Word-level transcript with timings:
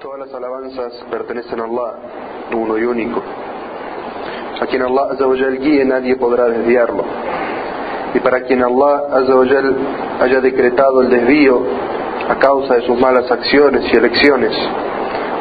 Todas 0.00 0.20
las 0.20 0.32
alabanzas 0.32 0.92
pertenecen 1.10 1.58
a 1.58 1.64
Allah, 1.64 1.94
uno 2.54 2.78
y 2.78 2.84
único. 2.84 3.20
A 4.60 4.66
quien 4.66 4.82
Allah 4.82 5.08
Azzawajal 5.10 5.58
guíe 5.58 5.84
nadie 5.84 6.14
podrá 6.14 6.44
desviarlo. 6.44 7.02
Y 8.14 8.20
para 8.20 8.42
quien 8.42 8.62
Allah 8.62 9.02
Azzawajal 9.10 9.76
haya 10.20 10.40
decretado 10.40 11.00
el 11.00 11.10
desvío 11.10 11.62
a 12.28 12.38
causa 12.38 12.74
de 12.74 12.86
sus 12.86 12.96
malas 13.00 13.28
acciones 13.28 13.92
y 13.92 13.96
elecciones, 13.96 14.52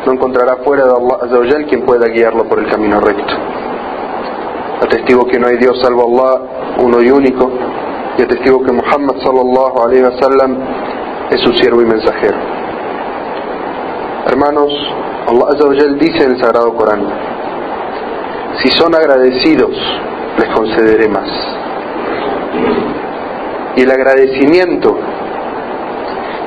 no 0.08 0.14
encontrará 0.14 0.55
fuera 0.64 0.86
de 0.86 0.92
Allah 0.92 1.20
Azzawajal 1.21 1.68
quien 1.68 1.86
pueda 1.86 2.08
guiarlo 2.08 2.46
por 2.46 2.58
el 2.58 2.68
camino 2.68 3.00
recto. 3.00 3.36
Atestigo 4.82 5.28
que 5.28 5.38
no 5.38 5.50
hay 5.50 5.58
Dios 5.58 5.80
salvo 5.84 6.02
Allah, 6.02 6.78
uno 6.80 7.04
y 7.04 7.12
único, 7.12 7.52
y 8.18 8.24
atestigo 8.24 8.64
que 8.64 8.71
Muhammad 8.71 9.18
sallallahu 9.24 9.84
alaihi 9.86 10.02
wasallam 10.02 10.58
es 11.30 11.42
su 11.42 11.54
siervo 11.54 11.80
y 11.84 11.86
mensajero. 11.86 12.66
Hermanos, 14.30 14.73
Allah 15.25 15.46
Azzawajal 15.54 15.98
dice 16.00 16.25
en 16.25 16.31
el 16.31 16.41
Sagrado 16.41 16.76
Corán, 16.76 17.02
si 18.62 18.67
son 18.72 18.94
agradecidos, 18.94 19.72
les 20.38 20.50
concederé 20.53 21.08
más. 21.08 21.30
Y 23.77 23.84
el 23.84 23.90
agradecimiento 23.90 24.98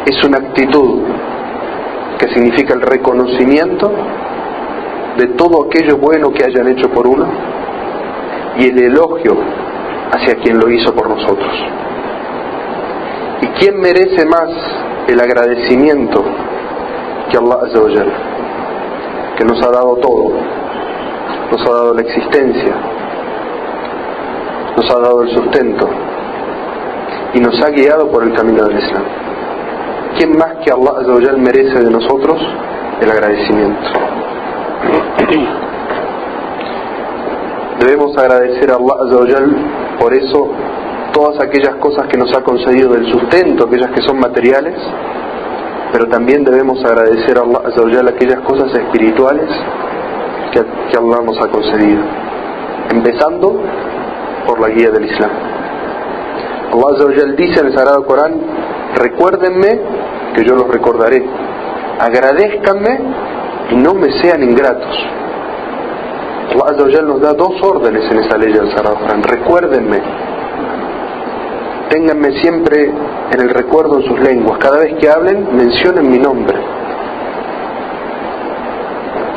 es 0.04 0.24
una 0.24 0.38
actitud 0.38 1.04
que 2.18 2.28
significa 2.34 2.74
el 2.74 2.82
reconocimiento 2.82 3.90
de 5.16 5.28
todo 5.28 5.64
aquello 5.64 5.96
bueno 5.96 6.30
que 6.32 6.44
hayan 6.44 6.68
hecho 6.68 6.90
por 6.90 7.06
uno 7.06 7.28
y 8.58 8.68
el 8.68 8.78
elogio 8.78 9.38
hacia 10.12 10.34
quien 10.34 10.58
lo 10.58 10.70
hizo 10.70 10.94
por 10.94 11.08
nosotros. 11.08 11.52
¿Y 13.40 13.46
quién 13.58 13.80
merece 13.80 14.26
más 14.26 14.50
el 15.08 15.18
agradecimiento 15.18 16.22
que 17.30 17.38
Allah 17.38 17.58
que 19.38 19.44
nos 19.44 19.62
ha 19.62 19.70
dado 19.70 19.96
todo, 19.96 20.34
nos 21.50 21.66
ha 21.66 21.70
dado 21.70 21.94
la 21.94 22.02
existencia, 22.02 22.74
nos 24.76 24.90
ha 24.90 25.00
dado 25.00 25.22
el 25.22 25.30
sustento 25.30 25.88
y 27.34 27.40
nos 27.40 27.58
ha 27.62 27.70
guiado 27.70 28.08
por 28.10 28.24
el 28.24 28.34
camino 28.34 28.64
del 28.64 28.78
Islam. 28.78 29.04
¿Quién 30.18 30.36
más 30.36 30.56
que 30.64 30.72
Allah 30.72 31.36
merece 31.38 31.78
de 31.78 31.90
nosotros 31.90 32.38
el 33.00 33.10
agradecimiento? 33.10 33.88
Debemos 37.78 38.16
agradecer 38.18 38.70
a 38.70 38.74
Allah 38.74 39.46
por 39.98 40.12
eso 40.12 40.50
todas 41.12 41.40
aquellas 41.40 41.76
cosas 41.76 42.06
que 42.08 42.18
nos 42.18 42.34
ha 42.36 42.42
concedido 42.42 42.92
del 42.92 43.10
sustento, 43.10 43.64
aquellas 43.64 43.90
que 43.92 44.02
son 44.02 44.18
materiales, 44.18 44.74
pero 45.92 46.06
también 46.06 46.44
debemos 46.44 46.84
agradecer 46.84 47.38
a 47.38 47.42
Allah 47.42 48.10
aquellas 48.10 48.40
cosas 48.40 48.72
espirituales 48.74 49.48
que, 50.52 50.60
que 50.60 50.98
Allah 50.98 51.20
nos 51.24 51.38
ha 51.40 51.48
concedido, 51.48 52.02
empezando 52.90 53.60
por 54.46 54.60
la 54.60 54.68
guía 54.68 54.90
del 54.90 55.06
Islam. 55.06 55.30
Allah 56.72 57.34
dice 57.36 57.60
en 57.60 57.66
el 57.66 57.74
Sagrado 57.74 58.04
Corán, 58.04 58.40
recuérdenme 58.94 59.80
que 60.34 60.44
yo 60.44 60.54
los 60.54 60.68
recordaré, 60.68 61.24
agradezcanme 61.98 62.98
y 63.70 63.76
no 63.76 63.94
me 63.94 64.12
sean 64.20 64.42
ingratos. 64.42 64.96
Allah 66.50 67.02
nos 67.02 67.20
da 67.20 67.32
dos 67.32 67.60
órdenes 67.62 68.10
en 68.10 68.18
esa 68.18 68.36
ley 68.38 68.52
del 68.52 68.70
Sagrado 68.70 68.96
Corán, 68.96 69.22
recuérdenme 69.22 70.29
Ténganme 71.90 72.40
siempre 72.40 72.84
en 72.84 73.40
el 73.40 73.50
recuerdo 73.50 73.98
en 73.98 74.06
sus 74.06 74.20
lenguas. 74.20 74.58
Cada 74.58 74.78
vez 74.78 74.94
que 75.00 75.08
hablen, 75.08 75.56
mencionen 75.56 76.08
mi 76.08 76.18
nombre. 76.18 76.56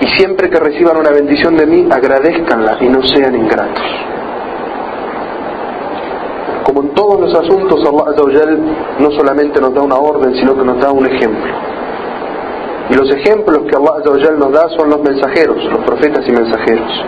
Y 0.01 0.07
siempre 0.19 0.51
que 0.51 0.59
reciban 0.59 0.97
una 0.97 1.09
bendición 1.09 1.57
de 1.57 1.65
mí, 1.65 1.87
agradezcanla 1.89 2.77
y 2.79 2.89
no 2.89 3.01
sean 3.07 3.33
ingratos. 3.33 3.83
Como 6.63 6.83
en 6.83 6.89
todos 6.93 7.21
los 7.21 7.33
asuntos, 7.33 7.83
Allah 7.87 8.57
no 8.99 9.09
solamente 9.11 9.59
nos 9.59 9.73
da 9.73 9.81
una 9.81 9.95
orden, 9.95 10.35
sino 10.35 10.55
que 10.55 10.63
nos 10.63 10.79
da 10.79 10.91
un 10.91 11.07
ejemplo. 11.07 11.53
Y 12.91 12.93
los 12.93 13.09
ejemplos 13.15 13.63
que 13.67 13.75
Allah 13.75 14.31
nos 14.37 14.51
da 14.51 14.69
son 14.77 14.91
los 14.91 15.01
mensajeros, 15.01 15.57
los 15.71 15.83
profetas 15.85 16.27
y 16.27 16.31
mensajeros, 16.31 17.03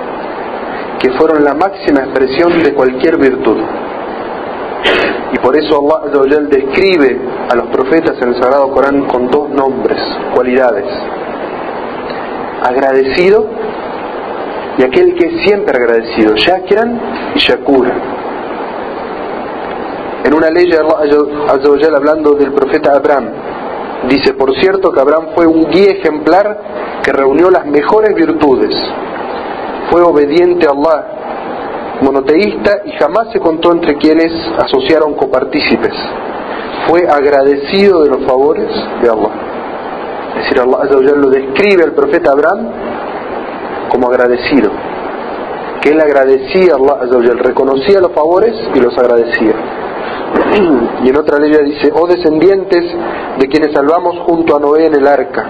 que 1.00 1.12
fueron 1.12 1.44
la 1.44 1.54
máxima 1.54 2.00
expresión 2.00 2.64
de 2.64 2.74
cualquier 2.74 3.18
virtud. 3.20 3.58
Y 5.34 5.40
por 5.40 5.58
eso 5.58 5.80
Allah 5.80 6.40
describe 6.50 7.20
a 7.52 7.56
los 7.56 7.68
profetas 7.68 8.22
en 8.22 8.30
el 8.30 8.36
Sagrado 8.36 8.72
Corán 8.72 9.08
con 9.08 9.28
dos 9.28 9.50
nombres, 9.50 9.98
cualidades. 10.34 10.86
Agradecido 12.64 13.48
y 14.78 14.84
aquel 14.84 15.16
que 15.16 15.28
es 15.28 15.46
siempre 15.46 15.78
agradecido, 15.78 16.36
Shakran 16.36 17.00
y 17.36 17.40
Shakura. 17.40 17.94
En 20.26 20.34
una 20.34 20.50
ley 20.50 20.72
Allah 20.72 21.98
hablando 21.98 22.32
del 22.32 22.52
profeta 22.52 22.94
Abraham, 22.94 23.30
dice, 24.10 24.34
por 24.34 24.54
cierto 24.56 24.92
que 24.92 25.00
Abraham 25.00 25.28
fue 25.36 25.46
un 25.48 25.70
guía 25.70 25.92
ejemplar 25.92 27.02
que 27.04 27.12
reunió 27.12 27.50
las 27.50 27.66
mejores 27.66 28.16
virtudes. 28.16 28.76
Fue 29.92 30.02
obediente 30.02 30.68
a 30.68 30.72
Allah 30.72 31.15
monoteísta 32.02 32.82
y 32.86 32.92
jamás 32.92 33.32
se 33.32 33.40
contó 33.40 33.72
entre 33.72 33.98
quienes 33.98 34.32
asociaron 34.58 35.14
copartícipes. 35.16 35.94
Fue 36.88 37.08
agradecido 37.08 38.04
de 38.04 38.10
los 38.10 38.26
favores 38.26 38.70
de 39.02 39.10
Allah. 39.10 39.32
Es 40.38 40.44
decir, 40.44 40.60
Allah 40.60 41.16
lo 41.16 41.30
describe 41.30 41.84
al 41.84 41.94
profeta 41.94 42.32
Abraham 42.32 42.68
como 43.90 44.08
agradecido. 44.10 44.70
Que 45.82 45.92
él 45.92 46.02
agradecía 46.02 46.74
a 46.74 46.76
Allah, 46.76 47.34
reconocía 47.42 48.02
los 48.02 48.12
favores 48.12 48.54
y 48.74 48.80
los 48.80 48.98
agradecía. 48.98 49.54
Y 51.04 51.10
en 51.10 51.18
otra 51.18 51.38
ley 51.38 51.52
dice, 51.66 51.92
oh 51.94 52.08
descendientes 52.08 52.84
de 53.40 53.48
quienes 53.48 53.74
salvamos 53.74 54.18
junto 54.26 54.56
a 54.56 54.60
Noé 54.60 54.88
en 54.88 54.96
el 54.96 55.08
arca, 55.08 55.46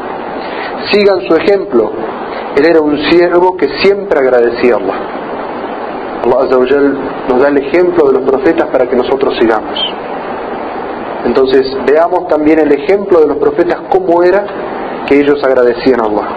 sigan 0.92 1.22
su 1.28 1.36
ejemplo. 1.36 1.92
Él 2.58 2.66
era 2.66 2.82
un 2.82 2.98
siervo 3.10 3.56
que 3.58 3.68
siempre 3.84 4.20
agradecía 4.20 4.76
a 4.76 4.78
Allah. 4.78 5.25
Allah 6.26 6.58
nos 7.30 7.42
da 7.42 7.50
el 7.50 7.58
ejemplo 7.58 8.08
de 8.08 8.14
los 8.20 8.30
profetas 8.30 8.68
para 8.70 8.88
que 8.88 8.96
nosotros 8.96 9.36
sigamos. 9.40 9.80
Entonces, 11.26 11.76
veamos 11.86 12.28
también 12.28 12.60
el 12.60 12.72
ejemplo 12.72 13.20
de 13.20 13.28
los 13.28 13.38
profetas, 13.38 13.82
cómo 13.90 14.24
era 14.24 14.46
que 15.08 15.20
ellos 15.20 15.44
agradecían 15.44 16.02
a 16.02 16.06
Allah. 16.06 16.28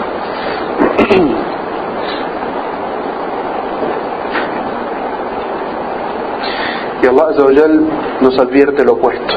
Y 7.03 7.06
Allah 7.06 7.28
nos 8.21 8.38
advierte 8.38 8.84
lo 8.84 8.94
opuesto. 8.94 9.34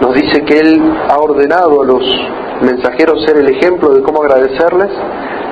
Nos 0.00 0.14
dice 0.14 0.44
que 0.44 0.58
Él 0.58 0.92
ha 1.08 1.16
ordenado 1.16 1.82
a 1.82 1.84
los 1.86 2.04
mensajeros 2.60 3.24
ser 3.24 3.38
el 3.38 3.48
ejemplo 3.48 3.90
de 3.94 4.02
cómo 4.02 4.22
agradecerles, 4.22 4.90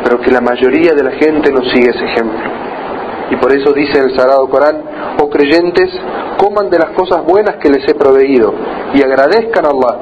pero 0.04 0.20
que 0.20 0.30
la 0.30 0.40
mayoría 0.40 0.92
de 0.92 1.02
la 1.02 1.12
gente 1.12 1.50
no 1.50 1.62
sigue 1.70 1.90
ese 1.90 2.04
ejemplo. 2.04 2.61
Y 3.32 3.36
por 3.36 3.50
eso 3.50 3.72
dice 3.72 3.98
el 3.98 4.14
Sagrado 4.14 4.46
Corán, 4.50 4.82
oh 5.18 5.30
creyentes, 5.30 5.88
coman 6.36 6.68
de 6.68 6.78
las 6.78 6.90
cosas 6.90 7.24
buenas 7.24 7.56
que 7.56 7.70
les 7.70 7.88
he 7.88 7.94
proveído 7.94 8.52
y 8.92 9.02
agradezcan 9.02 9.64
a 9.64 9.70
Allah, 9.70 9.98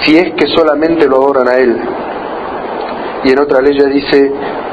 si 0.00 0.16
es 0.16 0.32
que 0.34 0.48
solamente 0.48 1.06
lo 1.06 1.18
adoran 1.18 1.46
a 1.46 1.54
Él. 1.54 1.80
Y 3.22 3.30
en 3.30 3.38
otra 3.38 3.60
ley 3.60 3.78
dice, 3.78 4.32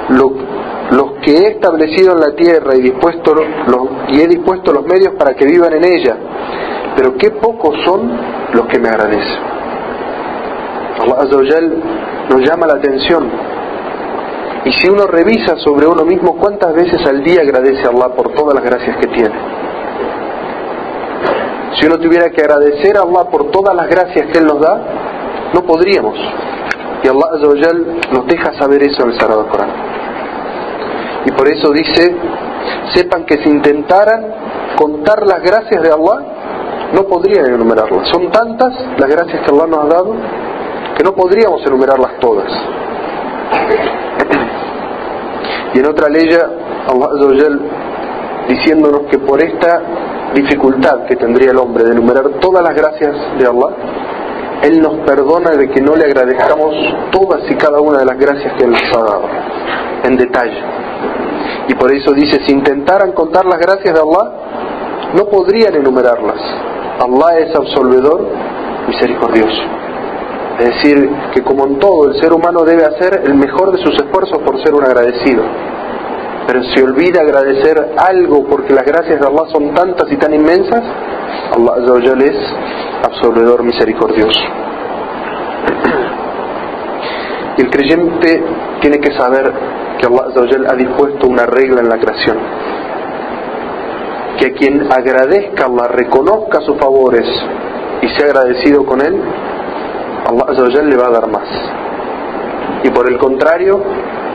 los 0.09 1.11
que 1.21 1.37
he 1.37 1.47
establecido 1.49 2.13
en 2.13 2.21
la 2.21 2.35
tierra 2.35 2.75
y 2.75 2.79
he 2.79 4.27
dispuesto 4.27 4.73
los 4.73 4.85
medios 4.87 5.13
para 5.13 5.35
que 5.35 5.45
vivan 5.45 5.73
en 5.73 5.83
ella, 5.83 6.17
pero 6.95 7.15
qué 7.19 7.29
pocos 7.29 7.75
son 7.85 8.09
los 8.51 8.65
que 8.65 8.79
me 8.79 8.89
agradecen. 8.89 9.43
Allah 11.01 11.17
nos 12.31 12.41
llama 12.41 12.65
la 12.65 12.73
atención 12.73 13.29
y 14.65 14.71
si 14.73 14.89
uno 14.89 15.05
revisa 15.07 15.55
sobre 15.57 15.87
uno 15.87 16.03
mismo, 16.03 16.37
¿cuántas 16.37 16.73
veces 16.73 17.05
al 17.05 17.23
día 17.23 17.41
agradece 17.41 17.85
a 17.85 17.89
Allah 17.89 18.13
por 18.15 18.33
todas 18.33 18.53
las 18.55 18.63
gracias 18.63 18.97
que 18.97 19.07
tiene? 19.07 19.35
Si 21.79 21.85
uno 21.85 21.97
tuviera 21.97 22.29
que 22.29 22.41
agradecer 22.41 22.97
a 22.97 23.01
Allah 23.01 23.29
por 23.31 23.51
todas 23.51 23.75
las 23.75 23.87
gracias 23.87 24.27
que 24.31 24.37
Él 24.37 24.45
nos 24.45 24.59
da, 24.59 24.81
no 25.53 25.61
podríamos. 25.61 26.17
Y 27.03 27.07
Allah 27.07 27.29
nos 28.11 28.27
deja 28.27 28.53
saber 28.59 28.83
eso 28.83 29.03
en 29.03 29.11
el 29.11 29.19
Sagrado 29.19 29.47
Corán. 29.47 29.69
Y 31.25 31.31
por 31.31 31.47
eso 31.47 31.71
dice, 31.71 32.15
sepan 32.93 33.25
que 33.25 33.37
si 33.41 33.49
intentaran 33.49 34.25
contar 34.75 35.25
las 35.25 35.41
gracias 35.41 35.81
de 35.81 35.89
Allah, 35.89 36.25
no 36.93 37.03
podrían 37.03 37.45
enumerarlas. 37.45 38.09
Son 38.09 38.29
tantas 38.31 38.73
las 38.97 39.09
gracias 39.09 39.41
que 39.41 39.55
Allah 39.55 39.67
nos 39.67 39.85
ha 39.85 39.87
dado 39.87 40.15
que 40.97 41.03
no 41.03 41.13
podríamos 41.13 41.65
enumerarlas 41.65 42.19
todas. 42.19 42.51
Y 45.73 45.79
en 45.79 45.85
otra 45.85 46.09
ley, 46.09 46.27
Allah 46.87 47.59
diciéndonos 48.47 49.01
que 49.11 49.19
por 49.19 49.41
esta 49.43 49.81
dificultad 50.33 51.05
que 51.07 51.15
tendría 51.15 51.51
el 51.51 51.57
hombre 51.57 51.83
de 51.83 51.91
enumerar 51.91 52.27
todas 52.39 52.63
las 52.63 52.75
gracias 52.75 53.15
de 53.37 53.45
Allah, 53.45 53.75
Él 54.63 54.81
nos 54.81 55.05
perdona 55.05 55.51
de 55.51 55.69
que 55.69 55.81
no 55.81 55.95
le 55.95 56.05
agradezcamos 56.05 56.73
todas 57.11 57.49
y 57.49 57.55
cada 57.55 57.79
una 57.79 57.99
de 57.99 58.05
las 58.05 58.17
gracias 58.17 58.53
que 58.53 58.65
Él 58.65 58.71
nos 58.71 58.97
ha 58.97 59.03
dado, 59.03 59.27
en 60.03 60.17
detalle. 60.17 60.61
Y 61.67 61.75
por 61.75 61.93
eso 61.93 62.11
dice, 62.13 62.39
si 62.45 62.51
intentaran 62.51 63.11
contar 63.11 63.45
las 63.45 63.59
gracias 63.59 63.93
de 63.93 63.99
Allah, 63.99 64.31
no 65.13 65.25
podrían 65.25 65.75
enumerarlas. 65.75 66.41
Allah 66.99 67.39
es 67.39 67.55
absolvedor, 67.55 68.27
misericordioso. 68.87 69.61
Es 70.59 70.65
decir, 70.65 71.09
que 71.33 71.41
como 71.41 71.65
en 71.67 71.79
todo, 71.79 72.09
el 72.09 72.19
ser 72.19 72.33
humano 72.33 72.65
debe 72.65 72.83
hacer 72.83 73.21
el 73.25 73.35
mejor 73.35 73.71
de 73.71 73.81
sus 73.81 73.95
esfuerzos 73.95 74.39
por 74.39 74.61
ser 74.61 74.75
un 74.75 74.83
agradecido. 74.83 75.41
Pero 76.47 76.63
si 76.63 76.81
olvida 76.81 77.21
agradecer 77.21 77.93
algo 77.95 78.43
porque 78.43 78.73
las 78.73 78.83
gracias 78.83 79.21
de 79.21 79.25
Allah 79.27 79.43
son 79.53 79.73
tantas 79.73 80.11
y 80.11 80.17
tan 80.17 80.33
inmensas, 80.33 80.83
Allah 81.55 82.25
es 82.25 82.35
absolvedor 83.07 83.63
misericordioso. 83.63 84.39
Y 87.57 87.61
el 87.61 87.69
creyente 87.69 88.43
tiene 88.81 88.99
que 88.99 89.13
saber 89.17 89.53
que 89.97 90.07
Allah 90.07 90.71
ha 90.71 90.75
dispuesto 90.75 91.27
una 91.27 91.45
regla 91.45 91.81
en 91.81 91.89
la 91.89 91.99
creación. 91.99 92.37
Que 94.39 94.51
quien 94.53 94.91
agradezca 94.91 95.63
a 95.63 95.67
Allah, 95.67 95.87
reconozca 95.87 96.61
sus 96.61 96.77
favores 96.77 97.27
y 98.01 98.07
sea 98.09 98.27
agradecido 98.27 98.85
con 98.85 99.01
él, 99.01 99.21
Allah 100.29 100.81
le 100.83 100.95
va 100.95 101.07
a 101.07 101.11
dar 101.11 101.27
más. 101.27 101.47
Y 102.83 102.89
por 102.91 103.09
el 103.09 103.17
contrario, 103.17 103.81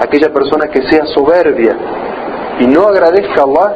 aquella 0.01 0.33
persona 0.33 0.69
que 0.69 0.83
sea 0.91 1.07
soberbia 1.07 1.77
y 2.61 2.67
no 2.67 2.89
agradezca 2.89 3.41
a 3.41 3.45
Allah, 3.45 3.75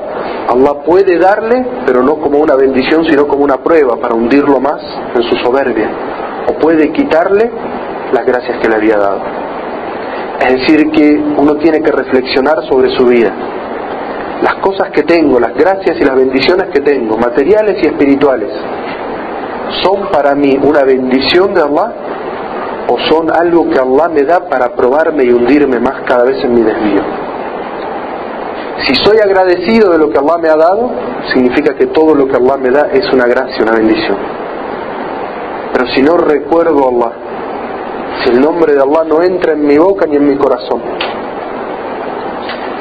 Allah 0.51 0.83
puede 0.85 1.19
darle, 1.19 1.65
pero 1.87 2.03
no 2.03 2.17
como 2.17 2.39
una 2.39 2.55
bendición, 2.55 3.05
sino 3.05 3.27
como 3.27 3.45
una 3.45 3.59
prueba 3.59 3.97
para 3.97 4.15
hundirlo 4.15 4.61
más 4.61 4.81
en 5.15 5.23
su 5.23 5.37
soberbia. 5.37 5.89
O 6.49 6.55
puede 6.59 6.93
quitarle 6.93 7.51
las 8.13 8.25
gracias 8.25 8.59
que 8.61 8.69
le 8.69 8.77
había 8.77 8.97
dado. 8.97 9.21
Es 10.41 10.53
decir, 10.61 10.91
que 10.91 11.21
uno 11.37 11.57
tiene 11.57 11.83
que 11.83 11.91
reflexionar 11.91 12.57
sobre 12.69 12.91
su 12.97 13.07
vida. 13.07 13.33
Las 14.43 14.55
cosas 14.57 14.91
que 14.91 15.03
tengo, 15.03 15.41
las 15.41 15.55
gracias 15.55 15.97
y 16.01 16.05
las 16.05 16.15
bendiciones 16.15 16.69
que 16.73 16.81
tengo, 16.81 17.19
materiales 17.19 17.83
y 17.83 17.87
espirituales, 17.87 18.51
¿son 19.83 20.09
para 20.11 20.35
mí 20.35 20.59
una 20.63 20.83
bendición 20.85 21.55
de 21.55 21.63
Allah 21.63 21.93
o 22.89 22.99
son 23.09 23.31
algo 23.35 23.69
que 23.69 23.79
Allah 23.79 24.09
me 24.09 24.23
da 24.23 24.49
para 24.49 24.75
probarme 24.75 25.25
y 25.25 25.31
hundirme 25.31 25.79
más 25.79 26.03
cada 26.07 26.25
vez 26.25 26.43
en 26.45 26.55
mi 26.55 26.63
desvío? 26.63 27.03
Si 28.85 28.95
soy 28.95 29.19
agradecido 29.19 29.91
de 29.91 29.99
lo 29.99 30.09
que 30.09 30.19
Allah 30.19 30.39
me 30.39 30.49
ha 30.49 30.57
dado, 30.57 30.91
significa 31.33 31.75
que 31.75 31.87
todo 31.87 32.15
lo 32.15 32.27
que 32.29 32.37
Allah 32.37 32.57
me 32.57 32.71
da 32.71 32.89
es 32.93 33.13
una 33.13 33.27
gracia, 33.27 33.63
una 33.63 33.73
bendición. 33.73 34.17
Pero 35.73 35.87
si 35.89 36.03
no 36.03 36.17
recuerdo 36.17 36.85
a 36.85 36.89
Allah, 36.89 37.13
si 38.23 38.31
el 38.31 38.41
nombre 38.41 38.75
de 38.75 38.81
Allah 38.81 39.05
no 39.07 39.23
entra 39.23 39.53
en 39.53 39.67
mi 39.67 39.77
boca 39.77 40.07
ni 40.07 40.17
en 40.17 40.27
mi 40.27 40.37
corazón, 40.37 40.81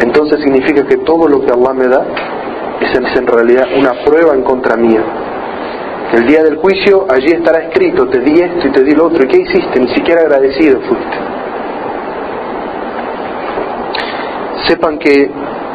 entonces 0.01 0.39
significa 0.41 0.85
que 0.85 0.97
todo 0.97 1.27
lo 1.27 1.43
que 1.43 1.51
Allah 1.51 1.73
me 1.73 1.87
da 1.87 2.05
es 2.79 2.95
en 2.95 3.27
realidad 3.27 3.65
una 3.77 3.93
prueba 4.05 4.33
en 4.33 4.43
contra 4.43 4.77
mía. 4.77 5.03
El 6.13 6.25
día 6.25 6.41
del 6.41 6.55
juicio 6.55 7.05
allí 7.09 7.27
estará 7.27 7.59
escrito, 7.67 8.07
te 8.07 8.19
di 8.19 8.39
esto 8.39 8.67
y 8.67 8.71
te 8.71 8.83
di 8.83 8.95
lo 8.95 9.07
otro, 9.07 9.25
¿y 9.25 9.27
qué 9.27 9.41
hiciste? 9.41 9.79
Ni 9.79 9.93
siquiera 9.93 10.21
agradecido 10.21 10.79
fuiste. 10.81 11.17
Sepan 14.67 14.97
que 14.99 15.29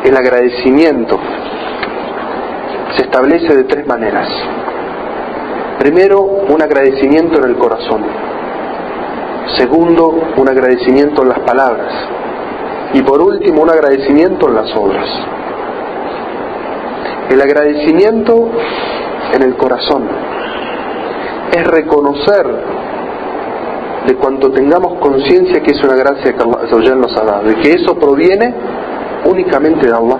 el 0.05 0.17
agradecimiento 0.17 1.19
se 2.97 3.03
establece 3.03 3.55
de 3.55 3.65
tres 3.65 3.87
maneras. 3.87 4.29
Primero, 5.79 6.23
un 6.23 6.63
agradecimiento 6.63 7.39
en 7.39 7.51
el 7.51 7.57
corazón. 7.57 8.03
Segundo, 9.59 10.19
un 10.37 10.49
agradecimiento 10.49 11.23
en 11.23 11.29
las 11.29 11.41
palabras. 11.41 11.93
Y 12.95 13.03
por 13.03 13.21
último, 13.21 13.63
un 13.63 13.71
agradecimiento 13.71 14.49
en 14.49 14.55
las 14.55 14.77
obras. 14.77 15.09
El 17.31 17.41
agradecimiento 17.41 18.51
en 19.33 19.43
el 19.43 19.57
corazón 19.57 20.09
es 21.53 21.67
reconocer 21.67 22.47
de 24.07 24.17
cuanto 24.17 24.51
tengamos 24.51 24.99
conciencia 24.99 25.63
que 25.63 25.71
es 25.73 25.85
una 25.85 25.95
gracia 25.95 26.33
que 26.33 26.43
Allah 26.43 26.95
nos 26.95 27.17
ha 27.17 27.25
dado 27.25 27.51
y 27.51 27.55
que 27.57 27.73
eso 27.73 27.95
proviene 27.95 28.55
únicamente 29.25 29.87
de 29.87 29.93
Allah. 29.93 30.19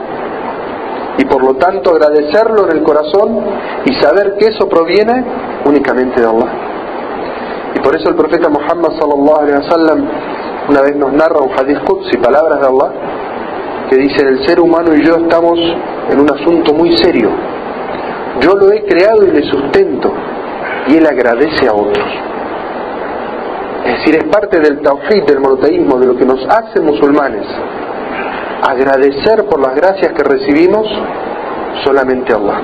Y 1.19 1.25
por 1.25 1.45
lo 1.45 1.55
tanto 1.55 1.91
agradecerlo 1.91 2.71
en 2.71 2.77
el 2.77 2.83
corazón 2.85 3.41
y 3.85 3.95
saber 3.95 4.37
que 4.39 4.47
eso 4.47 4.69
proviene 4.69 5.25
únicamente 5.65 6.21
de 6.21 6.27
Allah. 6.27 6.53
Y 7.75 7.81
por 7.81 7.97
eso 7.97 8.11
el 8.11 8.15
profeta 8.15 8.49
Muhammad 8.49 8.91
sallallahu 9.01 9.41
alaihi 9.41 9.59
wasallam 9.59 10.09
una 10.69 10.81
vez 10.81 10.97
nos 10.97 11.13
narra 11.13 11.41
un 11.41 11.51
hadith 11.51 11.81
y 12.13 12.17
palabras 12.19 12.61
de 12.61 12.67
Allah 12.67 12.93
que 13.91 13.97
dice 13.97 14.25
el 14.27 14.47
ser 14.47 14.61
humano 14.61 14.95
y 14.95 15.05
yo 15.05 15.17
estamos 15.17 15.59
en 16.11 16.21
un 16.21 16.31
asunto 16.31 16.73
muy 16.73 16.97
serio. 16.99 17.31
Yo 18.43 18.55
lo 18.55 18.73
he 18.73 18.85
creado 18.85 19.25
y 19.25 19.31
le 19.31 19.43
sustento 19.51 20.13
y 20.89 20.97
él 20.97 21.07
agradece 21.07 21.69
a 21.69 21.75
otros. 21.75 22.07
Es 23.85 23.99
decir, 23.99 24.17
es 24.17 24.25
parte 24.25 24.61
del 24.61 24.81
tawhid, 24.81 25.25
del 25.25 25.41
monoteísmo, 25.41 25.99
de 25.99 26.07
lo 26.07 26.17
que 26.17 26.25
nos 26.25 26.45
hace 26.47 26.81
musulmanes 26.81 27.47
agradecer 28.63 29.45
por 29.47 29.61
las 29.61 29.75
gracias 29.75 30.13
que 30.13 30.23
recibimos 30.23 30.87
solamente 31.85 32.33
a 32.33 32.37
Allah. 32.37 32.61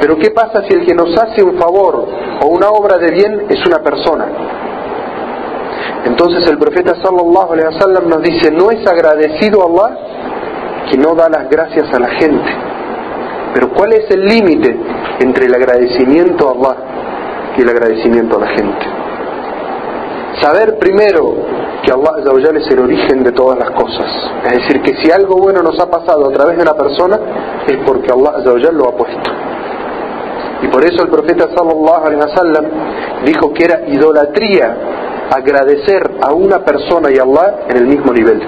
Pero 0.00 0.18
¿qué 0.18 0.30
pasa 0.30 0.64
si 0.68 0.74
el 0.74 0.84
que 0.84 0.94
nos 0.94 1.16
hace 1.16 1.44
un 1.44 1.56
favor 1.58 2.08
o 2.42 2.46
una 2.48 2.70
obra 2.70 2.98
de 2.98 3.12
bien 3.12 3.46
es 3.48 3.64
una 3.64 3.78
persona? 3.78 4.26
Entonces 6.04 6.48
el 6.50 6.58
profeta 6.58 6.94
sallallahu 7.00 7.52
alaihi 7.52 7.68
wasallam 7.72 8.08
nos 8.08 8.22
dice, 8.22 8.50
no 8.50 8.72
es 8.72 8.84
agradecido 8.84 9.62
a 9.62 9.66
Allah 9.66 9.98
que 10.90 10.98
no 10.98 11.14
da 11.14 11.28
las 11.28 11.48
gracias 11.48 11.94
a 11.94 12.00
la 12.00 12.08
gente. 12.08 12.71
Pero 13.54 13.70
¿cuál 13.72 13.92
es 13.92 14.10
el 14.10 14.24
límite 14.24 14.76
entre 15.20 15.46
el 15.46 15.54
agradecimiento 15.54 16.48
a 16.48 16.52
Allah 16.52 16.76
y 17.56 17.62
el 17.62 17.68
agradecimiento 17.68 18.36
a 18.36 18.40
la 18.40 18.48
gente? 18.48 18.86
Saber 20.40 20.78
primero 20.78 21.34
que 21.82 21.92
Allah 21.92 22.14
es 22.56 22.70
el 22.70 22.78
origen 22.80 23.22
de 23.22 23.32
todas 23.32 23.58
las 23.58 23.70
cosas. 23.70 24.06
Es 24.44 24.52
decir, 24.52 24.80
que 24.82 24.94
si 25.02 25.10
algo 25.10 25.36
bueno 25.36 25.62
nos 25.62 25.78
ha 25.80 25.90
pasado 25.90 26.28
a 26.28 26.32
través 26.32 26.56
de 26.56 26.62
una 26.62 26.74
persona, 26.74 27.18
es 27.66 27.76
porque 27.86 28.10
Allah 28.10 28.70
lo 28.72 28.88
ha 28.88 28.96
puesto. 28.96 29.30
Y 30.62 30.68
por 30.68 30.84
eso 30.84 31.02
el 31.02 31.10
profeta 31.10 31.48
sallallahu 31.54 32.04
alaihi 32.06 32.20
wasallam 32.20 32.64
dijo 33.24 33.52
que 33.52 33.64
era 33.64 33.80
idolatría 33.88 34.76
agradecer 35.34 36.18
a 36.22 36.32
una 36.32 36.60
persona 36.60 37.10
y 37.10 37.18
a 37.18 37.22
Allah 37.22 37.60
en 37.68 37.76
el 37.76 37.86
mismo 37.86 38.12
nivel. 38.12 38.40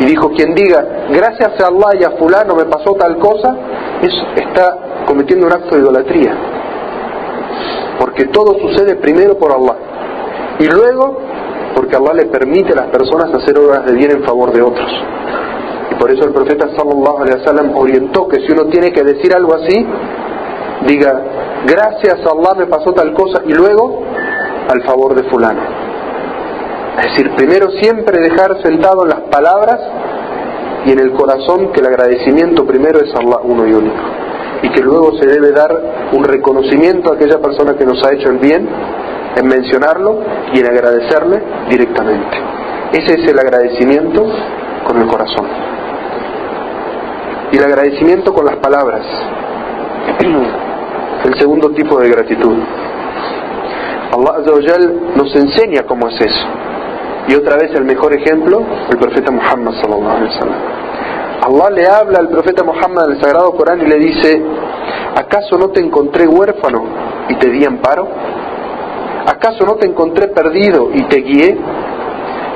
Y 0.00 0.06
dijo, 0.06 0.30
quien 0.30 0.54
diga, 0.54 1.06
gracias 1.10 1.60
a 1.60 1.68
Allah 1.68 1.90
y 2.00 2.04
a 2.04 2.10
fulano 2.12 2.56
me 2.56 2.64
pasó 2.64 2.94
tal 2.94 3.18
cosa, 3.18 3.54
está 4.06 5.04
cometiendo 5.06 5.46
un 5.46 5.52
acto 5.52 5.74
de 5.74 5.82
idolatría. 5.82 6.34
Porque 7.98 8.26
todo 8.26 8.58
sucede 8.60 8.96
primero 8.96 9.36
por 9.38 9.52
Allah. 9.52 9.76
Y 10.58 10.66
luego 10.66 11.18
porque 11.74 11.96
Allah 11.96 12.14
le 12.14 12.26
permite 12.26 12.72
a 12.72 12.76
las 12.76 12.86
personas 12.86 13.34
hacer 13.34 13.58
obras 13.58 13.84
de 13.84 13.92
bien 13.92 14.10
en 14.12 14.24
favor 14.24 14.52
de 14.52 14.62
otros. 14.62 14.90
Y 15.90 15.94
por 15.96 16.10
eso 16.10 16.24
el 16.24 16.32
profeta 16.32 16.68
sallallahu 16.76 17.18
alaihi 17.18 17.38
wasallam 17.40 17.76
orientó 17.76 18.28
que 18.28 18.40
si 18.40 18.52
uno 18.52 18.66
tiene 18.66 18.92
que 18.92 19.02
decir 19.02 19.34
algo 19.34 19.54
así, 19.54 19.86
diga, 20.86 21.22
gracias 21.66 22.20
a 22.24 22.30
Allah 22.30 22.54
me 22.58 22.66
pasó 22.66 22.92
tal 22.92 23.12
cosa 23.12 23.42
y 23.44 23.52
luego 23.52 24.02
al 24.72 24.82
favor 24.84 25.14
de 25.14 25.28
fulano. 25.28 25.62
Es 26.98 27.04
decir, 27.10 27.34
primero 27.34 27.70
siempre 27.82 28.20
dejar 28.20 28.62
sentado 28.62 29.02
en 29.02 29.08
las 29.10 29.20
palabras 29.22 29.80
y 30.86 30.92
en 30.92 30.98
el 30.98 31.12
corazón 31.12 31.72
que 31.72 31.80
el 31.80 31.86
agradecimiento 31.86 32.66
primero 32.66 33.00
es 33.00 33.14
Allah 33.14 33.38
uno 33.42 33.66
y 33.66 33.72
único. 33.72 33.96
Y 34.62 34.70
que 34.70 34.82
luego 34.82 35.16
se 35.18 35.26
debe 35.26 35.52
dar 35.52 35.70
un 36.12 36.24
reconocimiento 36.24 37.12
a 37.12 37.16
aquella 37.16 37.38
persona 37.38 37.74
que 37.74 37.84
nos 37.84 38.02
ha 38.04 38.12
hecho 38.12 38.30
el 38.30 38.38
bien 38.38 38.68
en 39.36 39.46
mencionarlo 39.46 40.20
y 40.52 40.60
en 40.60 40.66
agradecerle 40.66 41.42
directamente. 41.68 42.36
Ese 42.92 43.20
es 43.20 43.30
el 43.30 43.38
agradecimiento 43.38 44.24
con 44.86 45.00
el 45.00 45.06
corazón. 45.06 45.46
Y 47.52 47.56
el 47.56 47.64
agradecimiento 47.64 48.32
con 48.32 48.46
las 48.46 48.56
palabras. 48.56 49.04
El 51.24 51.40
segundo 51.40 51.70
tipo 51.70 51.98
de 52.00 52.10
gratitud. 52.10 52.58
Allah 54.12 54.78
nos 55.16 55.34
enseña 55.34 55.84
cómo 55.86 56.08
es 56.08 56.20
eso. 56.20 56.46
Y 57.28 57.34
otra 57.34 57.56
vez 57.56 57.74
el 57.74 57.84
mejor 57.84 58.12
ejemplo, 58.14 58.62
el 58.90 58.98
profeta 58.98 59.30
Muhammad 59.32 59.72
sallallahu 59.80 60.16
alaihi 60.16 60.34
wasallam. 60.34 60.74
Allah 61.46 61.70
le 61.70 61.86
habla 61.86 62.18
al 62.20 62.28
profeta 62.28 62.64
Muhammad 62.64 63.06
en 63.06 63.16
el 63.16 63.20
Sagrado 63.20 63.52
Corán 63.52 63.80
y 63.80 63.86
le 63.86 63.96
dice, 63.98 64.42
¿acaso 65.16 65.58
no 65.58 65.68
te 65.68 65.80
encontré 65.80 66.26
huérfano 66.26 66.84
y 67.28 67.34
te 67.36 67.50
di 67.50 67.64
amparo? 67.64 68.08
¿Acaso 69.26 69.64
no 69.64 69.74
te 69.74 69.86
encontré 69.86 70.28
perdido 70.28 70.90
y 70.92 71.02
te 71.04 71.20
guié? 71.20 71.58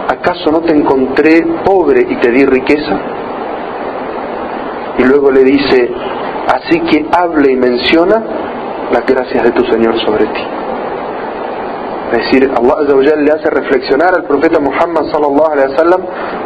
¿Acaso 0.09 0.51
no 0.51 0.61
te 0.61 0.75
encontré 0.75 1.45
pobre 1.65 2.07
y 2.09 2.17
te 2.17 2.31
di 2.31 2.45
riqueza? 2.45 2.99
Y 4.99 5.05
luego 5.05 5.31
le 5.31 5.45
dice, 5.45 5.91
así 6.55 6.81
que 6.81 7.07
hable 7.13 7.53
y 7.53 7.57
menciona 7.57 8.23
las 8.91 9.05
gracias 9.07 9.45
de 9.45 9.51
tu 9.51 9.65
Señor 9.65 9.99
sobre 10.01 10.27
ti. 10.27 10.58
Es 12.13 12.25
decir, 12.25 12.51
Allah 12.57 13.17
le 13.17 13.33
hace 13.33 13.51
reflexionar 13.51 14.15
al 14.17 14.25
profeta 14.25 14.59
Muhammad 14.59 15.05
sallallahu 15.13 15.53
alaihi 15.53 15.73
wasallam 15.73 16.01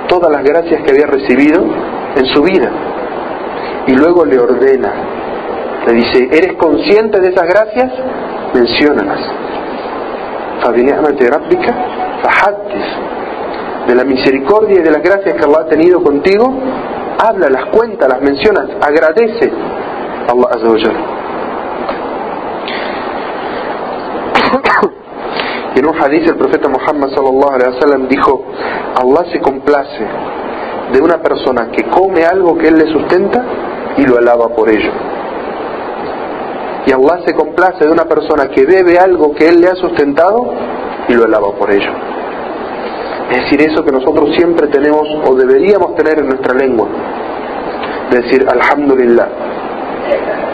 todas 0.08 0.30
las 0.32 0.42
gracias 0.42 0.82
que 0.82 0.90
había 0.90 1.06
recibido 1.06 1.62
en 2.16 2.26
su 2.26 2.42
vida. 2.42 2.70
Y 3.86 3.94
luego 3.94 4.24
le 4.24 4.38
ordena, 4.40 4.92
le 5.86 5.92
dice, 5.92 6.28
¿eres 6.32 6.54
consciente 6.54 7.20
de 7.20 7.28
esas 7.28 7.46
gracias? 7.48 7.92
Menciónalas. 8.54 9.20
De 13.86 13.94
la 13.94 14.04
misericordia 14.04 14.80
y 14.80 14.82
de 14.82 14.90
las 14.90 15.02
gracias 15.02 15.34
que 15.34 15.44
Allah 15.44 15.60
ha 15.62 15.68
tenido 15.68 16.02
contigo, 16.02 16.52
habla, 17.24 17.48
las 17.48 17.66
cuenta, 17.66 18.08
las 18.08 18.20
mencionas, 18.20 18.66
agradece 18.80 19.50
a 20.28 20.32
Allah 20.32 20.48
Azza 20.50 20.92
Y 25.74 25.78
en 25.78 25.88
un 25.88 25.94
hadith 25.96 26.28
el 26.28 26.36
profeta 26.36 26.68
Muhammad 26.68 27.10
sallallahu 27.14 27.52
alaihi 27.52 27.74
wasallam 27.74 28.08
dijo, 28.08 28.44
Allah 28.94 29.24
se 29.32 29.40
complace 29.40 30.06
de 30.92 31.00
una 31.00 31.22
persona 31.22 31.70
que 31.70 31.84
come 31.84 32.24
algo 32.24 32.56
que 32.58 32.68
él 32.68 32.74
le 32.76 32.92
sustenta 32.92 33.42
y 33.96 34.04
lo 34.04 34.18
alaba 34.18 34.48
por 34.48 34.68
ello. 34.68 34.92
Y 36.86 36.92
Allah 36.92 37.20
se 37.24 37.34
complace 37.34 37.86
de 37.86 37.90
una 37.90 38.04
persona 38.04 38.48
que 38.48 38.66
bebe 38.66 38.98
algo 38.98 39.32
que 39.34 39.48
él 39.48 39.60
le 39.60 39.68
ha 39.68 39.74
sustentado 39.76 40.52
y 41.08 41.14
lo 41.14 41.24
alaba 41.24 41.52
por 41.52 41.70
ello. 41.70 41.90
Es 43.30 43.44
decir, 43.44 43.62
eso 43.62 43.82
que 43.84 43.92
nosotros 43.92 44.34
siempre 44.36 44.66
tenemos 44.66 45.08
o 45.26 45.34
deberíamos 45.34 45.94
tener 45.94 46.18
en 46.18 46.28
nuestra 46.28 46.54
lengua. 46.54 46.86
Decir, 48.10 48.46
Alhamdulillah. 48.46 49.28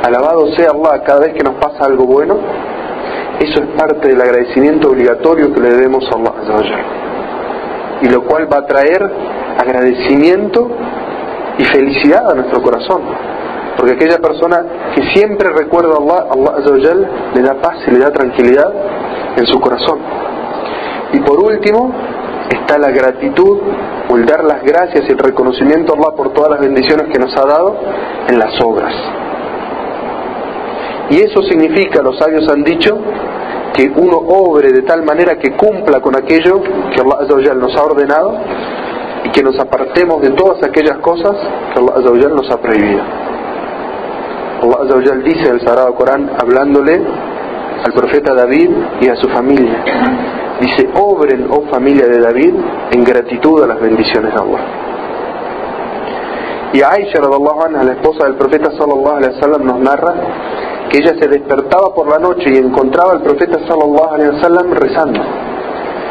Alabado 0.04 0.52
sea 0.54 0.70
Allah 0.70 1.02
cada 1.02 1.20
vez 1.20 1.34
que 1.34 1.42
nos 1.42 1.54
pasa 1.54 1.86
algo 1.86 2.04
bueno 2.04 2.36
eso 3.40 3.62
es 3.62 3.68
parte 3.76 4.08
del 4.08 4.20
agradecimiento 4.20 4.90
obligatorio 4.90 5.52
que 5.54 5.60
le 5.60 5.70
debemos 5.70 6.04
a 6.10 6.16
Allah. 6.16 6.84
Y 8.02 8.08
lo 8.08 8.24
cual 8.24 8.52
va 8.52 8.58
a 8.58 8.66
traer 8.66 9.02
agradecimiento 9.58 10.68
y 11.58 11.64
felicidad 11.64 12.30
a 12.30 12.34
nuestro 12.34 12.62
corazón. 12.62 13.02
Porque 13.76 13.92
aquella 13.92 14.18
persona 14.18 14.64
que 14.94 15.02
siempre 15.14 15.50
recuerda 15.50 15.94
a 15.94 15.98
Allah, 15.98 16.26
Allah 16.56 17.08
le 17.34 17.42
da 17.42 17.54
paz 17.54 17.76
y 17.86 17.92
le 17.92 18.00
da 18.00 18.10
tranquilidad 18.10 18.72
en 19.36 19.46
su 19.46 19.60
corazón. 19.60 19.98
Y 21.12 21.20
por 21.20 21.38
último, 21.38 21.92
está 22.50 22.76
la 22.78 22.90
gratitud 22.90 23.58
o 24.10 24.16
el 24.16 24.26
dar 24.26 24.42
las 24.42 24.62
gracias 24.62 25.04
y 25.08 25.12
el 25.12 25.18
reconocimiento 25.18 25.92
a 25.92 25.96
Allah 25.96 26.16
por 26.16 26.32
todas 26.32 26.50
las 26.50 26.60
bendiciones 26.60 27.06
que 27.12 27.18
nos 27.20 27.36
ha 27.36 27.46
dado 27.46 27.76
en 28.28 28.38
las 28.38 28.60
obras. 28.62 28.94
Y 31.10 31.16
eso 31.20 31.42
significa, 31.42 32.02
los 32.02 32.18
sabios 32.18 32.48
han 32.48 32.62
dicho, 32.62 32.98
que 33.74 33.90
uno 33.94 34.16
obre 34.16 34.72
de 34.72 34.82
tal 34.82 35.04
manera 35.04 35.36
que 35.38 35.52
cumpla 35.52 36.00
con 36.00 36.16
aquello 36.16 36.60
que 36.62 37.00
Allah 37.00 37.54
nos 37.54 37.76
ha 37.76 37.84
ordenado 37.84 38.38
y 39.24 39.30
que 39.30 39.42
nos 39.42 39.58
apartemos 39.58 40.20
de 40.20 40.30
todas 40.30 40.62
aquellas 40.64 40.98
cosas 40.98 41.36
que 41.72 41.80
Allah 41.80 42.28
nos 42.28 42.50
ha 42.50 42.60
prohibido. 42.60 43.02
Allah 44.62 45.14
dice 45.24 45.48
en 45.48 45.54
el 45.54 45.60
Sagrado 45.60 45.94
Corán, 45.94 46.30
hablándole 46.42 47.00
al 47.84 47.92
profeta 47.92 48.34
David 48.34 48.70
y 49.00 49.08
a 49.08 49.14
su 49.14 49.28
familia, 49.28 49.84
dice, 50.60 50.88
obren, 50.94 51.46
oh 51.48 51.62
familia 51.70 52.06
de 52.06 52.20
David, 52.20 52.54
en 52.90 53.04
gratitud 53.04 53.62
a 53.62 53.68
las 53.68 53.80
bendiciones 53.80 54.34
de 54.34 54.40
Allah. 54.40 54.64
Y 56.72 56.82
Aisha, 56.82 57.20
anha, 57.20 57.82
la 57.84 57.92
esposa 57.92 58.24
del 58.24 58.34
profeta 58.34 58.70
sallallahu 58.76 59.16
alaihi 59.16 59.34
wasallam, 59.36 59.64
nos 59.64 59.78
narra 59.78 60.14
que 60.88 60.98
ella 60.98 61.14
se 61.20 61.28
despertaba 61.28 61.94
por 61.94 62.08
la 62.08 62.18
noche 62.18 62.50
y 62.52 62.56
encontraba 62.56 63.12
al 63.12 63.22
profeta 63.22 63.58
sallallahu 63.66 64.14
alaihi 64.14 64.30
wasallam 64.30 64.72
rezando. 64.72 65.20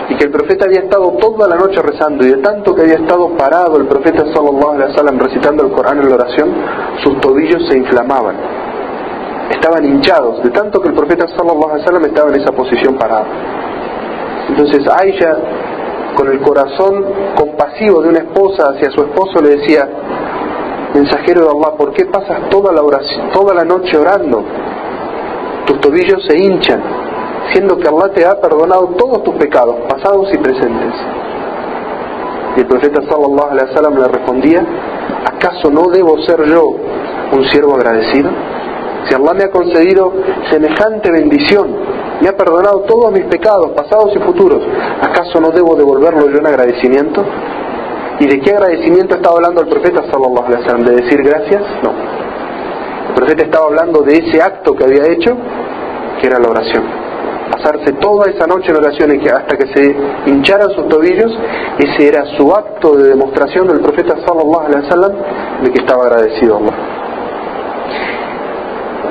Y 0.10 0.15
que 0.15 0.24
el 0.25 0.31
profeta 0.31 0.65
había 0.65 0.81
estado 0.81 1.12
toda 1.19 1.48
la 1.48 1.55
noche 1.55 1.81
rezando 1.81 2.25
y 2.25 2.29
de 2.29 2.38
tanto 2.38 2.74
que 2.74 2.81
había 2.81 2.96
estado 2.96 3.29
parado 3.38 3.77
el 3.77 3.88
profeta 3.88 4.24
sallallahu 4.34 4.72
alaihi 4.72 4.91
wasallam 4.91 5.19
recitando 5.19 5.65
el 5.65 5.72
Corán 5.72 6.00
en 6.00 6.10
la 6.10 6.15
oración 6.15 6.50
sus 7.03 7.19
tobillos 7.19 7.67
se 7.67 7.77
inflamaban. 7.77 8.36
Estaban 9.51 9.86
hinchados 9.86 10.43
de 10.43 10.50
tanto 10.51 10.81
que 10.81 10.89
el 10.89 10.96
profeta 10.96 11.27
sallallahu 11.27 11.69
alaihi 11.69 11.81
wasallam 11.81 12.05
estaba 12.05 12.29
en 12.29 12.41
esa 12.41 12.51
posición 12.51 12.96
parado. 12.96 13.25
Entonces 14.50 14.88
Aisha 15.01 15.36
con 16.15 16.27
el 16.29 16.39
corazón 16.41 17.05
compasivo 17.36 18.01
de 18.01 18.10
una 18.10 18.19
esposa 18.19 18.72
hacia 18.72 18.89
su 18.91 19.01
esposo 19.01 19.39
le 19.41 19.57
decía 19.57 19.88
mensajero 20.93 21.41
de 21.41 21.50
Allah, 21.50 21.77
¿por 21.77 21.93
qué 21.93 22.05
pasas 22.05 22.50
toda 22.50 22.74
la, 22.74 22.81
oración, 22.81 23.29
toda 23.31 23.53
la 23.53 23.63
noche 23.63 23.98
orando? 23.98 24.43
Tus 25.67 25.81
tobillos 25.81 26.25
se 26.27 26.38
hinchan, 26.38 26.81
siendo 27.51 27.77
que 27.77 27.88
Allah 27.88 28.09
te 28.13 28.25
ha 28.25 28.39
perdonado 28.39 28.88
todos 28.97 29.24
tus 29.24 29.36
pecados, 29.36 29.75
pasados 29.89 30.33
y 30.33 30.38
presentes. 30.38 30.93
Y 32.55 32.62
el 32.62 32.67
profeta 32.67 33.01
sallallahu 33.01 33.51
alaihi 33.51 33.69
wasallam 33.69 34.00
le 34.00 34.07
respondía, 34.07 34.65
¿acaso 35.25 35.69
no 35.69 35.89
debo 35.91 36.19
ser 36.21 36.43
yo 36.45 36.74
un 37.33 37.43
siervo 37.50 37.75
agradecido? 37.75 38.29
Si 39.07 39.13
Allah 39.13 39.33
me 39.33 39.43
ha 39.43 39.51
concedido 39.51 40.13
semejante 40.50 41.12
bendición, 41.12 41.67
me 42.21 42.29
ha 42.29 42.36
perdonado 42.36 42.79
todos 42.81 43.12
mis 43.12 43.25
pecados, 43.25 43.71
pasados 43.71 44.15
y 44.15 44.19
futuros, 44.19 44.63
¿acaso 45.01 45.39
no 45.39 45.51
debo 45.51 45.75
devolverlo 45.75 46.29
yo 46.29 46.39
en 46.39 46.47
agradecimiento? 46.47 47.24
¿Y 48.19 48.25
de 48.25 48.39
qué 48.39 48.51
agradecimiento 48.51 49.15
estaba 49.15 49.36
hablando 49.36 49.62
el 49.62 49.67
profeta 49.67 50.01
sallallahu 50.09 50.45
alaihi 50.45 50.62
wasallam? 50.63 50.86
¿De 50.86 50.95
decir 50.95 51.21
gracias? 51.21 51.62
No. 51.83 51.91
El 53.09 53.13
profeta 53.15 53.43
estaba 53.43 53.65
hablando 53.67 54.01
de 54.01 54.17
ese 54.17 54.41
acto 54.41 54.75
que 54.75 54.83
había 54.83 55.05
hecho, 55.07 55.35
que 56.19 56.27
era 56.27 56.39
la 56.39 56.49
oración. 56.49 56.83
Pasarse 57.51 57.93
toda 57.93 58.29
esa 58.29 58.45
noche 58.45 58.69
en 58.71 58.77
oración 58.77 59.11
hasta 59.33 59.57
que 59.57 59.67
se 59.73 59.95
hincharan 60.25 60.69
sus 60.71 60.87
tobillos, 60.89 61.31
ese 61.79 62.07
era 62.09 62.25
su 62.37 62.51
acto 62.51 62.95
de 62.97 63.09
demostración 63.09 63.67
del 63.67 63.79
profeta 63.79 64.15
sallallahu 64.25 64.65
alaihi 64.65 64.83
wasallam 64.83 65.11
de 65.63 65.71
que 65.71 65.79
estaba 65.79 66.03
agradecido 66.03 66.55
a 66.55 66.57
Allah. 66.59 66.73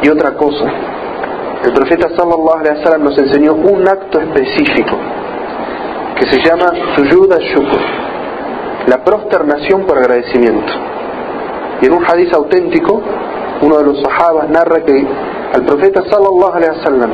Y 0.02 0.08
otra 0.10 0.34
cosa, 0.34 0.66
el 1.64 1.72
profeta 1.72 2.08
sallallahu 2.14 2.58
alaihi 2.58 2.78
wasallam 2.78 3.04
nos 3.04 3.18
enseñó 3.18 3.54
un 3.54 3.88
acto 3.88 4.20
específico 4.20 4.96
que 6.16 6.30
se 6.30 6.38
llama 6.44 6.66
suyuda 6.96 7.38
shukr 7.38 8.06
la 8.86 9.02
prosternación 9.02 9.84
por 9.84 9.98
agradecimiento. 9.98 10.72
Y 11.82 11.86
en 11.86 11.92
un 11.92 12.04
hadith 12.04 12.32
auténtico, 12.32 13.02
uno 13.62 13.78
de 13.78 13.84
los 13.84 14.02
sahabas 14.02 14.48
narra 14.48 14.84
que 14.84 15.06
al 15.54 15.64
profeta 15.64 16.02
sallallahu 16.10 16.52
alaihi 16.52 16.78
wasallam, 16.78 17.10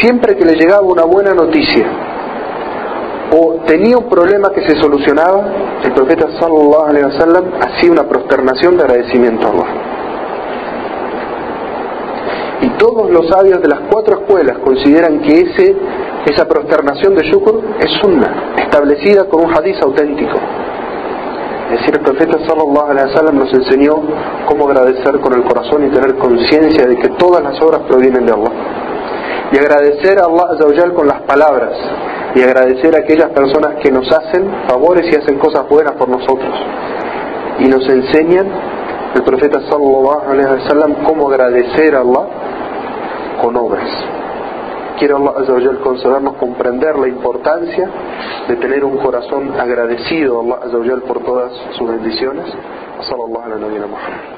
siempre 0.00 0.36
que 0.36 0.44
le 0.44 0.54
llegaba 0.54 0.82
una 0.82 1.04
buena 1.04 1.32
noticia 1.34 1.86
o 3.32 3.56
tenía 3.66 3.96
un 3.96 4.08
problema 4.08 4.50
que 4.50 4.62
se 4.62 4.80
solucionaba, 4.80 5.44
el 5.84 5.92
profeta 5.92 6.28
sallallahu 6.40 6.84
alaihi 6.84 7.06
wasallam 7.06 7.44
hacía 7.60 7.90
una 7.90 8.04
prosternación 8.04 8.76
de 8.76 8.84
agradecimiento 8.84 9.46
a 9.46 9.50
Allah. 9.50 9.66
Y 12.62 12.68
todos 12.78 13.10
los 13.10 13.28
sabios 13.28 13.60
de 13.60 13.68
las 13.68 13.80
cuatro 13.90 14.20
escuelas 14.20 14.58
consideran 14.58 15.20
que 15.20 15.40
ese, 15.40 15.76
esa 16.26 16.46
prosternación 16.48 17.14
de 17.14 17.24
shukr 17.24 17.60
es 17.80 17.90
sunna, 18.00 18.54
establecida 18.56 19.24
con 19.28 19.44
un 19.44 19.54
hadith 19.54 19.82
auténtico. 19.82 20.38
Es 21.70 21.80
decir, 21.80 21.94
el 21.94 22.00
profeta 22.00 22.38
sallallahu 22.46 22.90
alaihi 22.90 23.08
wasallam 23.08 23.36
nos 23.38 23.52
enseñó 23.54 23.94
cómo 24.46 24.68
agradecer 24.68 25.18
con 25.20 25.32
el 25.32 25.44
corazón 25.44 25.86
y 25.86 25.90
tener 25.90 26.14
conciencia 26.16 26.86
de 26.86 26.96
que 26.96 27.08
todas 27.10 27.42
las 27.42 27.60
obras 27.62 27.82
provienen 27.88 28.26
de 28.26 28.32
Allah. 28.32 28.52
Y 29.52 29.58
agradecer 29.58 30.18
a 30.18 30.24
Allah 30.24 30.94
con 30.94 31.06
las 31.06 31.22
palabras 31.22 31.72
y 32.34 32.42
agradecer 32.42 32.94
a 32.94 32.98
aquellas 32.98 33.30
personas 33.30 33.76
que 33.82 33.90
nos 33.90 34.10
hacen 34.10 34.50
favores 34.68 35.10
y 35.10 35.16
hacen 35.16 35.38
cosas 35.38 35.68
buenas 35.68 35.92
por 35.92 36.08
nosotros. 36.08 36.52
Y 37.60 37.68
nos 37.68 37.88
enseñan 37.88 38.46
el 39.14 39.22
profeta 39.22 39.60
sallallahu 39.70 40.28
alaihi 40.28 40.62
wasallam 40.62 41.04
cómo 41.04 41.30
agradecer 41.30 41.94
a 41.94 42.00
Allah 42.00 42.26
con 43.40 43.56
obras. 43.56 43.88
Quiero 44.98 45.16
Allah 45.16 45.32
Azza 45.40 45.80
concedernos 45.82 46.34
comprender 46.36 46.96
la 46.96 47.08
importancia 47.08 47.90
de 48.48 48.56
tener 48.56 48.84
un 48.84 48.98
corazón 48.98 49.52
agradecido 49.58 50.38
a 50.38 50.42
Allah 50.42 50.58
Azza 50.64 51.06
por 51.06 51.22
todas 51.24 51.52
sus 51.76 51.88
bendiciones. 51.88 52.46
Sallallahu 53.00 53.44
alaihi 53.44 53.80
wa 53.80 54.33